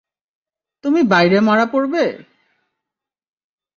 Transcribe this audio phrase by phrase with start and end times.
[0.83, 2.05] তুমি বাইরে মারা পরবে!